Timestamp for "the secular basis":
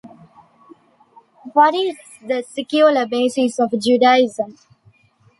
2.25-3.59